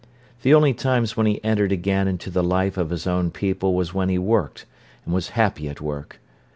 The 0.41 0.55
only 0.55 0.73
times 0.73 1.15
when 1.15 1.27
he 1.27 1.43
entered 1.43 1.71
again 1.71 2.07
into 2.07 2.31
the 2.31 2.41
life 2.43 2.75
of 2.75 2.89
his 2.89 3.05
own 3.05 3.29
people 3.29 3.75
was 3.75 3.93
when 3.93 4.09
he 4.09 4.17
worked, 4.17 4.65
and 5.05 5.13
was 5.13 5.29
happy 5.37 5.69
at 5.69 5.79
work. 5.79 6.19